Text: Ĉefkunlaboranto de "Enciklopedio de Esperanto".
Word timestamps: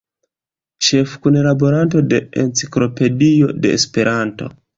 Ĉefkunlaboranto 0.87 2.01
de 2.15 2.21
"Enciklopedio 2.45 3.53
de 3.67 3.75
Esperanto". 3.83 4.51